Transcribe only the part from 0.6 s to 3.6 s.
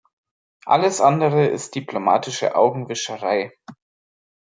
Alles andere ist diplomatische Augenwischerei.